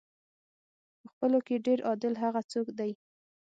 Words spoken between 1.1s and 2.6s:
خپلو کې ډېر عادل هغه